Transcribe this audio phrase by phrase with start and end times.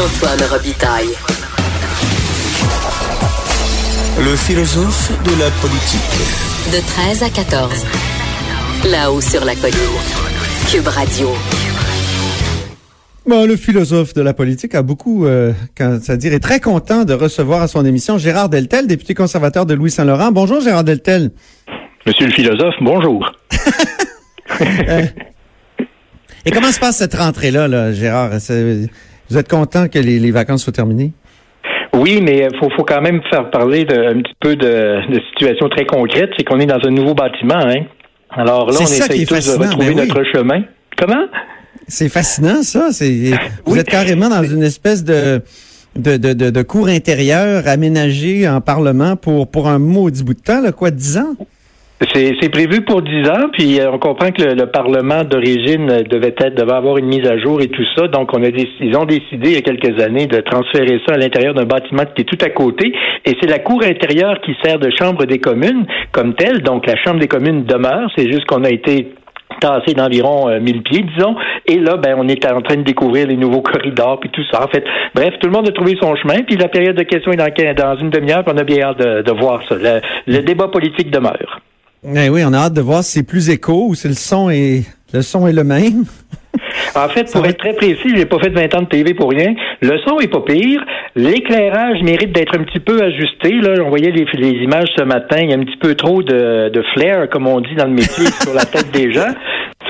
[0.00, 1.10] Antoine Robitaille.
[4.18, 6.72] Le philosophe de la politique.
[6.72, 7.84] De 13 à 14.
[8.90, 9.76] Là-haut sur la colline.
[10.70, 11.28] Cube Radio.
[13.26, 17.60] Bon, le philosophe de la politique a beaucoup, euh, c'est-à-dire est très content de recevoir
[17.60, 20.32] à son émission Gérard Deltel, député conservateur de Louis-Saint-Laurent.
[20.32, 21.30] Bonjour Gérard Deltel.
[22.06, 23.30] Monsieur le philosophe, bonjour.
[24.60, 25.04] Euh,
[26.44, 28.32] et comment se passe cette rentrée-là, là, Gérard?
[29.30, 31.12] Vous êtes content que les, les vacances soient terminées?
[31.94, 35.20] Oui, mais il faut, faut quand même faire parler de, un petit peu de, de
[35.30, 36.30] situation très concrète.
[36.36, 37.58] C'est qu'on est dans un nouveau bâtiment.
[37.58, 37.84] Hein?
[38.30, 40.08] Alors là, on essaie tous de retrouver ben oui.
[40.08, 40.62] notre chemin.
[40.96, 41.26] Comment?
[41.88, 42.92] C'est fascinant, ça.
[42.92, 43.32] C'est,
[43.66, 45.42] vous êtes carrément dans une espèce de,
[45.96, 50.40] de, de, de, de cours intérieur aménagé en Parlement pour, pour un maudit bout de
[50.40, 51.36] temps, là, quoi, dix ans?
[52.14, 56.34] C'est prévu pour 10 ans, puis euh, on comprend que le, le Parlement d'origine devait
[56.38, 58.08] être devait avoir une mise à jour et tout ça.
[58.08, 61.18] Donc, on a ils ont décidé il y a quelques années de transférer ça à
[61.18, 62.94] l'intérieur d'un bâtiment qui est tout à côté.
[63.26, 66.62] Et c'est la cour intérieure qui sert de chambre des communes comme telle.
[66.62, 68.10] Donc, la chambre des communes demeure.
[68.16, 69.12] C'est juste qu'on a été
[69.60, 71.36] tassé d'environ euh, 1000 pieds, disons.
[71.66, 74.64] Et là, ben, on est en train de découvrir les nouveaux corridors puis tout ça.
[74.64, 76.40] En fait, bref, tout le monde a trouvé son chemin.
[76.46, 78.42] Puis la période de questions est dans, dans une demi-heure.
[78.46, 79.74] On a bien hâte de, de voir ça.
[79.74, 81.60] Le, le débat politique demeure.
[82.02, 84.48] Eh oui, on a hâte de voir si c'est plus écho ou si le son
[84.48, 86.04] est le son est le même.
[86.94, 89.54] En fait, pour être très précis, j'ai pas fait 20 ans de TV pour rien.
[89.80, 90.82] Le son est pas pire.
[91.14, 93.52] L'éclairage mérite d'être un petit peu ajusté.
[93.60, 95.36] Là, on voyait les, les, images ce matin.
[95.40, 97.92] Il y a un petit peu trop de, de flair, comme on dit dans le
[97.92, 99.32] métier, sur la tête des gens.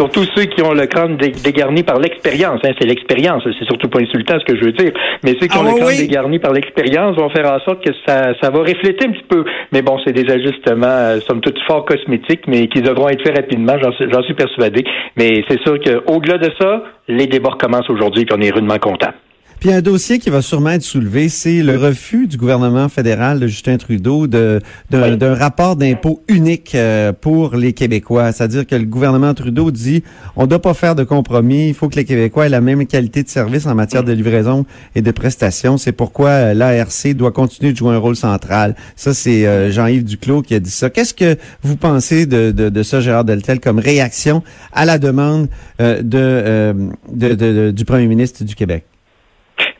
[0.00, 2.60] Surtout ceux qui ont le crâne dégarni par l'expérience.
[2.64, 3.42] Hein, c'est l'expérience.
[3.44, 4.92] C'est surtout pas insultant ce que je veux dire.
[5.22, 5.98] Mais ceux qui Ah ont le oui, crâne oui.
[5.98, 9.44] dégarni par l'expérience vont faire en sorte que ça, ça va refléter un petit peu.
[9.72, 13.36] Mais bon, c'est des ajustements, euh, somme toute, fort cosmétiques, mais qui devront être faits
[13.36, 13.74] rapidement.
[13.78, 14.84] J'en suis, persuadé.
[15.16, 19.12] Mais c'est sûr qu'au-delà de ça, les débats recommencent aujourd'hui, puis on est rudement contents.
[19.60, 23.46] Puis un dossier qui va sûrement être soulevé, c'est le refus du gouvernement fédéral de
[23.46, 24.58] Justin Trudeau de
[24.90, 25.18] d'un Oui.
[25.18, 28.32] d'un rapport d'impôt unique euh, pour les Québécois.
[28.32, 30.02] C'est-à-dire que le gouvernement Trudeau dit
[30.34, 32.86] on ne doit pas faire de compromis, il faut que les Québécois aient la même
[32.86, 35.76] qualité de service en matière de livraison et de prestations.
[35.76, 38.74] C'est pourquoi euh, l'ARC doit continuer de jouer un rôle central.
[38.96, 40.88] Ça, c'est euh, Jean-Yves Duclos qui a dit ça.
[40.88, 44.42] Qu'est-ce que vous pensez de, de, de ça, Gérard Deltel, comme réaction
[44.72, 45.48] à la demande
[45.78, 46.74] de, de-
[47.12, 48.84] de- de- du premier ministre du Québec?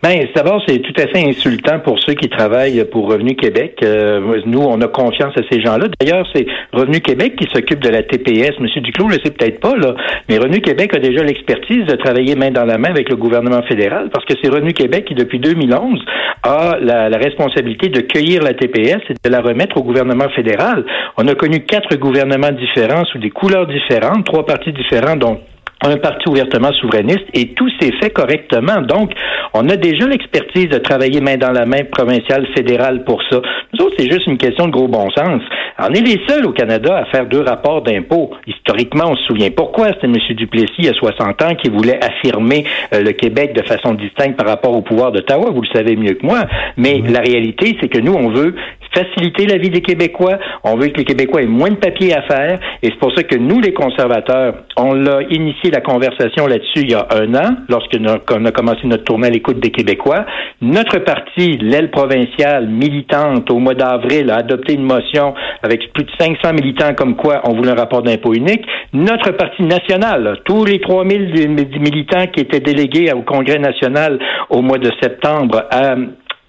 [0.03, 3.81] Ben, d'abord, c'est tout à fait insultant pour ceux qui travaillent pour Revenu Québec.
[3.83, 5.88] Euh, nous, on a confiance à ces gens-là.
[6.00, 8.59] D'ailleurs, c'est Revenu Québec qui s'occupe de la TPS.
[8.61, 9.94] Monsieur Duclos le sait peut-être pas, là,
[10.27, 13.62] mais Revenu Québec a déjà l'expertise de travailler main dans la main avec le gouvernement
[13.65, 16.03] fédéral parce que c'est Revenu Québec qui, depuis 2011,
[16.44, 20.87] a la, la responsabilité de cueillir la TPS et de la remettre au gouvernement fédéral.
[21.19, 25.41] On a connu quatre gouvernements différents sous des couleurs différentes, trois partis différents, dont
[25.83, 28.83] un parti ouvertement souverainiste et tout s'est fait correctement.
[28.83, 29.13] Donc,
[29.55, 33.41] on a déjà l'expertise de travailler main dans la main provinciale, fédérale pour ça.
[33.73, 35.43] Nous autres, c'est juste une question de gros bon sens.
[35.79, 38.31] On est les seuls au Canada à faire deux rapports d'impôts.
[38.47, 39.89] Historiquement, on se souvient pourquoi.
[39.89, 40.17] C'était M.
[40.37, 44.77] Duplessis, à 60 ans, qui voulait affirmer euh, le Québec de façon distincte par rapport
[44.77, 45.51] au pouvoir d'Ottawa.
[45.51, 46.45] Vous le savez mieux que moi.
[46.77, 48.55] Mais la réalité, c'est que nous, on veut
[48.95, 50.39] faciliter la vie des Québécois.
[50.65, 52.59] On veut que les Québécois aient moins de papiers à faire.
[52.83, 56.91] Et c'est pour ça que nous, les conservateurs, on l'a initié la conversation là-dessus il
[56.91, 60.25] y a un an, lorsque nous- qu'on a commencé notre tournée à l'écoute des Québécois.
[60.61, 66.11] Notre parti, l'aile provinciale militante, au mois d'avril, a adopté une motion avec plus de
[66.19, 68.65] 500 militants comme quoi on voulait un rapport d'impôt unique.
[68.93, 74.19] Notre parti national, tous les 3000 des- des militants qui étaient délégués au Congrès national
[74.49, 76.06] au mois de septembre euh,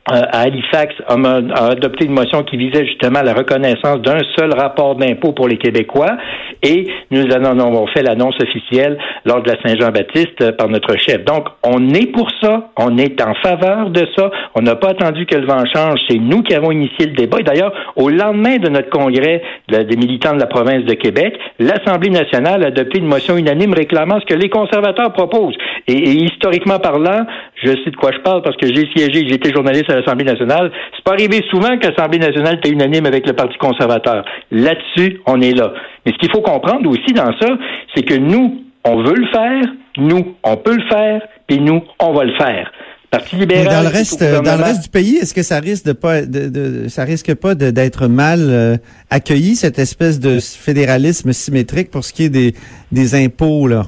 [0.10, 4.96] à Halifax a, a adopté une motion qui visait justement la reconnaissance d'un seul rapport
[4.96, 6.18] d'impôt pour les Québécois
[6.64, 11.24] et nous en avons fait l'annonce officielle lors de la Saint-Jean-Baptiste euh, par notre chef.
[11.24, 15.26] Donc, on est pour ça, on est en faveur de ça, on n'a pas attendu
[15.28, 17.40] que le vent change, c'est nous qui avons initié le débat.
[17.40, 21.38] Et d'ailleurs, au lendemain de notre congrès de- des militants de la province de Québec,
[21.60, 25.56] l'Assemblée nationale a adopté une motion unanime réclamant ce que les conservateurs proposent.
[25.88, 27.26] Et historiquement parlant,
[27.64, 30.26] je sais de quoi je parle parce que j'ai siégé, j'ai été journaliste à l'Assemblée
[30.26, 30.72] nationale.
[30.96, 34.24] C'est pas arrivé souvent que l'Assemblée nationale était unanime avec le Parti conservateur.
[34.52, 35.74] Là-dessus, on est là.
[36.06, 37.48] Mais ce qu'il faut comprendre aussi dans ça,
[37.96, 39.62] c'est que nous, on veut le faire,
[39.98, 42.72] nous, on peut le faire, puis nous, on va le faire.
[43.12, 43.66] Parti libéral.
[43.68, 46.48] dans le reste, dans le reste du pays, est-ce que ça risque de pas, de,
[46.48, 48.78] de- ça risque pas d'être mal euh,
[49.10, 52.54] accueilli cette espèce de fédéralisme symétrique pour ce qui est des,
[52.94, 53.84] des impôts là?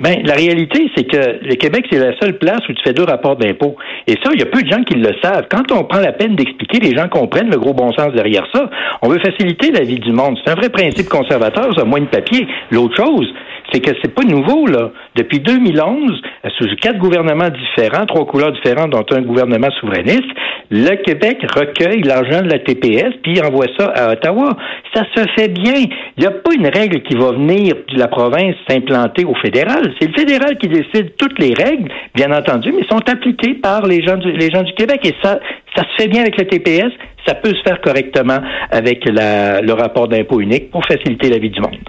[0.00, 3.04] Ben, la réalité, c'est que le Québec, c'est la seule place où tu fais deux
[3.04, 3.76] rapports d'impôts.
[4.06, 5.46] Et ça, il y a peu de gens qui le savent.
[5.50, 8.70] Quand on prend la peine d'expliquer, les gens comprennent le gros bon sens derrière ça.
[9.02, 10.38] On veut faciliter la vie du monde.
[10.42, 12.46] C'est un vrai principe conservateur, ça, moins de papier.
[12.70, 13.30] L'autre chose,
[13.72, 14.90] c'est que c'est pas nouveau, là.
[15.16, 16.22] Depuis 2011,
[16.58, 20.30] sous quatre gouvernements différents, trois couleurs différentes, dont un gouvernement souverainiste,
[20.70, 24.56] le Québec recueille l'argent de la TPS puis envoie ça à Ottawa.
[24.94, 25.84] Ça se fait bien.
[26.16, 29.92] Il n'y a pas une règle qui va venir de la province s'implanter au fédéral.
[30.00, 34.02] C'est le fédéral qui décide toutes les règles, bien entendu, mais sont appliquées par les
[34.02, 34.32] gens du,
[34.76, 35.00] Québec.
[35.04, 35.40] Et ça,
[35.74, 36.92] ça se fait bien avec le TPS.
[37.26, 38.38] Ça peut se faire correctement
[38.70, 41.80] avec le rapport d'impôt unique pour faciliter la vie du monde.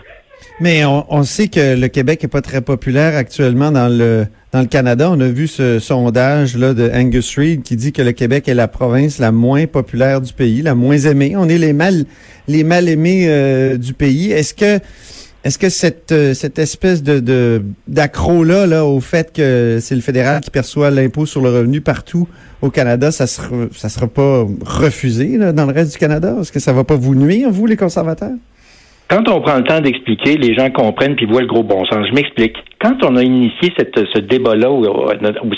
[0.59, 4.59] Mais on, on sait que le Québec est pas très populaire actuellement dans le dans
[4.59, 5.09] le Canada.
[5.09, 8.53] On a vu ce sondage là de Angus Reid qui dit que le Québec est
[8.53, 11.33] la province la moins populaire du pays, la moins aimée.
[11.37, 12.05] On est les mal
[12.47, 14.31] les mal aimés euh, du pays.
[14.31, 14.79] Est-ce que
[15.43, 20.01] est-ce que cette euh, cette espèce de d'accro là là au fait que c'est le
[20.01, 22.27] fédéral qui perçoit l'impôt sur le revenu partout
[22.61, 26.37] au Canada, ça sera ça sera pas refusé là, dans le reste du Canada?
[26.41, 28.35] Est-ce que ça va pas vous nuire vous les conservateurs?
[29.11, 32.07] Quand on prend le temps d'expliquer, les gens comprennent puis voient le gros bon sens.
[32.07, 32.55] Je m'explique.
[32.81, 35.07] Quand on a initié cette, ce débat-là au,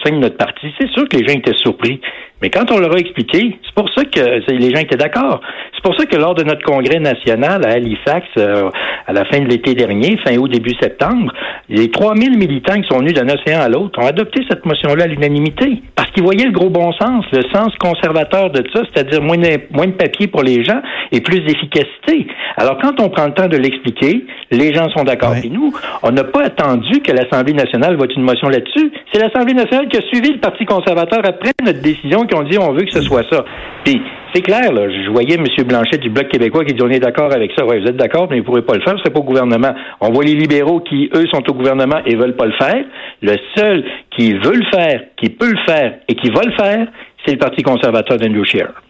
[0.04, 2.02] sein de notre parti, c'est sûr que les gens étaient surpris.
[2.42, 5.40] Mais quand on leur a expliqué, c'est pour ça que les gens étaient d'accord.
[5.74, 8.70] C'est pour ça que lors de notre congrès national à Halifax, euh,
[9.08, 11.32] à la fin de l'été dernier, fin août, début septembre,
[11.70, 15.08] les 3000 militants qui sont venus d'un océan à l'autre ont adopté cette motion-là à
[15.08, 19.38] l'unanimité parce qu'ils voyaient le gros bon sens, le sens conservateur de ça, c'est-à-dire moins
[19.38, 20.82] de, moins de papier pour les gens
[21.14, 22.28] et plus d'efficacité.
[22.58, 25.32] Alors, quand on prend le temps de l'expliquer, les gens sont d'accord.
[25.32, 25.42] Ouais.
[25.46, 25.74] Et nous,
[26.04, 28.92] on n'a pas attendu que l'Assemblée nationale vote une motion là-dessus.
[29.12, 32.58] C'est l'Assemblée nationale qui a suivi le Parti conservateur après notre décision, qui ont dit
[32.58, 33.46] on veut que ce soit ça.
[33.84, 34.02] Puis,
[34.34, 35.46] c'est clair, là, je voyais M.
[35.66, 37.66] Blanchet du Bloc québécois qui dit on est d'accord avec ça.
[37.66, 39.74] Ouais, vous êtes d'accord, mais vous ne pourrez pas le faire, c'est pas au gouvernement.
[40.02, 42.84] On voit les libéraux qui, eux, sont au gouvernement et veulent pas le faire.
[43.22, 46.88] Le seul qui veut le faire, qui peut le faire et qui va le faire,
[47.26, 48.83] c'est le Parti conservateur d'Andrew Scheer.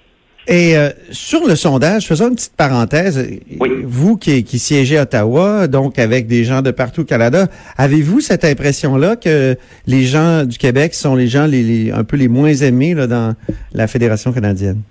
[0.48, 3.25] Et euh, sur le sondage, faisons une petite parenthèse.
[3.60, 3.69] Oui.
[3.86, 7.48] Vous qui, qui siégez à Ottawa, donc avec des gens de partout au Canada,
[7.78, 9.56] avez-vous cette impression-là que
[9.88, 13.07] les gens du Québec sont les gens les, les- un peu les moins aimés là,
[13.07, 13.36] dans
[13.74, 14.81] la Fédération canadienne?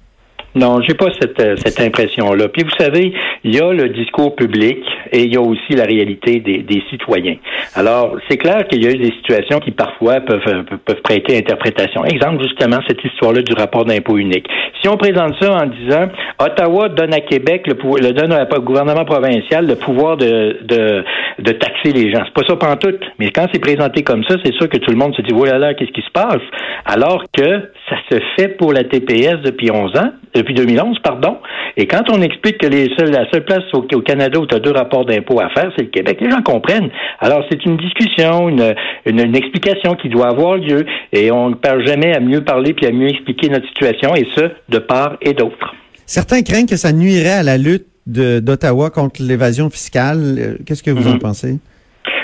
[0.55, 2.49] Non, j'ai pas cette, euh, cette impression-là.
[2.49, 3.13] Puis vous savez,
[3.43, 4.79] il y a le discours public
[5.11, 7.37] et il y a aussi la réalité des, des citoyens.
[7.75, 11.39] Alors, c'est clair qu'il y a eu des situations qui parfois peuvent, euh, peuvent prêter
[11.39, 12.05] interprétation.
[12.05, 14.47] Exemple, justement, cette histoire-là du rapport d'impôt unique.
[14.83, 16.09] Si on présente ça en disant
[16.39, 21.05] Ottawa donne à Québec le pouvoir, le donne au gouvernement provincial le pouvoir de, de,
[21.39, 22.25] de taxer les gens.
[22.27, 23.01] C'est pas ça pantoute.
[23.19, 25.59] Mais quand c'est présenté comme ça, c'est sûr que tout le monde se dit, voilà
[25.59, 26.43] là, qu'est-ce qui se passe?
[26.85, 31.39] Alors que ça se fait pour la TPS depuis 11 ans, depuis 2011, pardon.
[31.77, 34.55] Et quand on explique que les seuls, la seule place au, au Canada où tu
[34.55, 36.91] as deux rapports d'impôt à faire, c'est le Québec, les gens comprennent.
[37.21, 38.75] Alors, c'est une discussion, une,
[39.07, 42.73] une, une explication qui doit avoir lieu et on ne perd jamais à mieux parler
[42.75, 45.75] puis à mieux expliquer notre situation et ce, de part et d'autre.
[46.07, 50.19] Certains craignent que ça nuirait à la lutte d'Ottawa contre l'évasion fiscale.
[50.39, 51.19] Euh, Qu'est-ce que vous en Mhm.
[51.21, 51.59] pensez?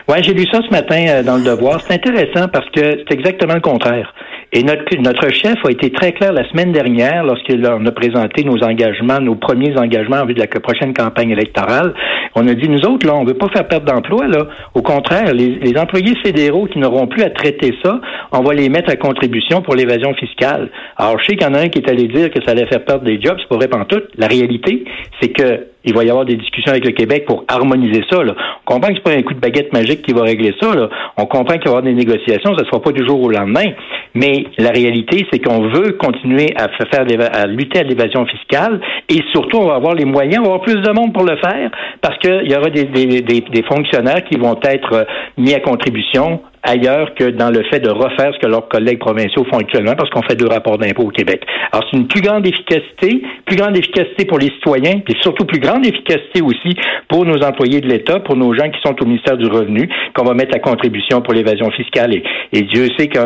[0.08, 1.80] Ouais, j'ai lu ça ce matin euh, dans le Devoir.
[1.82, 4.12] C'est intéressant parce que c'est exactement le contraire.
[4.52, 8.62] Et notre, notre chef a été très clair la semaine dernière lorsqu'il a- présenté nos
[8.64, 11.92] engagements, nos premiers engagements en vue de la prochaine campagne électorale.
[12.34, 14.46] On a dit, nous autres, là, on veut pas faire perdre d'emplois, là.
[14.74, 18.00] Au contraire, les, les employés fédéraux qui n'auront plus à traiter ça,
[18.32, 20.70] on va les mettre à contribution pour l'évasion fiscale.
[20.96, 22.66] Alors, je sais qu'il y en a un qui est allé dire que ça allait
[22.66, 24.08] faire perdre des jobs, c'est pas vrai pantoute.
[24.16, 24.84] La réalité,
[25.20, 28.22] c'est que il va y avoir des discussions avec le Québec pour harmoniser ça.
[28.22, 28.34] Là.
[28.66, 30.74] On comprend que c'est pas un coup de baguette magique qui va régler ça.
[30.74, 30.88] Là.
[31.16, 33.30] On comprend qu'il va y avoir des négociations, ça ne sera pas du jour au
[33.30, 33.66] lendemain.
[34.14, 38.80] Mais la réalité, c'est qu'on veut continuer à fa- faire à lutter à l'évasion fiscale
[39.08, 41.36] et surtout, on va avoir les moyens, on va avoir plus de monde pour le
[41.36, 41.70] faire
[42.00, 45.04] parce qu'il y aura des, des, des, des fonctionnaires qui vont être euh,
[45.36, 49.44] mis à contribution ailleurs que dans le fait de refaire ce que leurs collègues provinciaux
[49.44, 51.44] font actuellement parce qu'on fait deux rapports d'impôt au Québec.
[51.72, 55.60] Alors, c'est une plus grande efficacité, plus grande efficacité pour les citoyens, puis surtout plus
[55.60, 56.76] grande efficacité aussi
[57.08, 60.24] pour nos employés de l'État, pour nos gens qui sont au ministère du Revenu, qu'on
[60.24, 62.14] va mettre à contribution pour l'évasion fiscale.
[62.14, 62.22] Et,
[62.52, 63.18] et Dieu sait que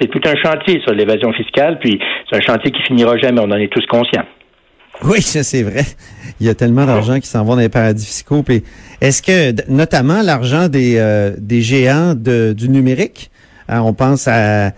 [0.00, 1.98] c'est tout un chantier, ça, l'évasion fiscale, puis
[2.30, 4.24] c'est un chantier qui finira jamais, on en est tous conscients.
[5.04, 5.84] Oui, ça c'est vrai.
[6.38, 8.44] Il y a tellement d'argent qui s'en va dans les paradis fiscaux.
[9.00, 13.32] Est-ce que, notamment l'argent des, euh, des géants du numérique,
[13.68, 14.72] Hein, on pense à,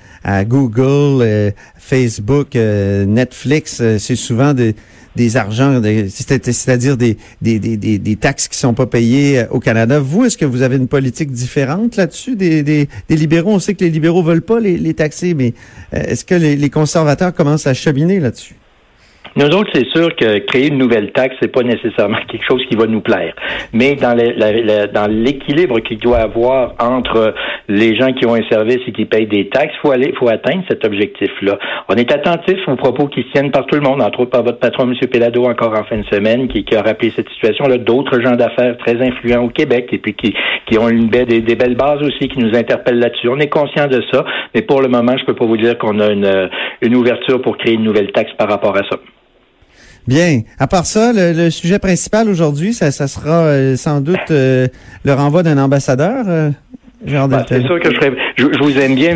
[0.44, 3.83] Google, euh, Facebook, euh, Netflix.
[3.99, 4.76] c'est souvent des,
[5.16, 9.99] des argents, c'est-à-dire des, des, des, des, taxes qui sont pas payées au Canada.
[9.99, 13.52] Vous, est-ce que vous avez une politique différente là-dessus des, des, libéraux?
[13.52, 15.54] On sait que les libéraux veulent pas les, taxer, mais
[15.92, 18.54] est-ce que les, les conservateurs commencent à cheminer là-dessus?
[19.36, 22.76] Nous autres, c'est sûr que créer une nouvelle taxe, c'est pas nécessairement quelque chose qui
[22.76, 23.34] va nous plaire.
[23.72, 27.34] Mais dans l'équilibre qu'il doit avoir entre
[27.68, 30.62] les gens qui ont un service et qui payent des taxes, faut aller, faut atteindre
[30.68, 31.58] cet objectif-là.
[31.88, 34.44] On est attentif aux propos qui se tiennent par tout le monde, entre autres par
[34.44, 34.94] votre patron, M.
[35.10, 37.78] Pelado, encore en fin de semaine, qui, qui a rappelé cette situation-là.
[37.78, 40.32] D'autres gens d'affaires très influents au Québec et puis qui,
[40.66, 43.28] qui ont une belle- des, des belles bases aussi qui nous interpellent là-dessus.
[43.28, 44.24] On est conscient de ça,
[44.54, 46.48] mais pour le moment, je peux pas vous dire qu'on a une,
[46.82, 48.96] une ouverture pour créer une nouvelle taxe par rapport à ça.
[50.06, 50.42] Bien.
[50.58, 54.68] À part ça, le, le sujet principal aujourd'hui, ça, ça sera euh, sans doute euh,
[55.04, 56.25] le renvoi d'un ambassadeur.
[56.28, 56.50] euh,
[57.06, 57.61] Ben, Deltel.
[57.62, 59.14] c'est sûr que je, ferais- je, je vous aime bien,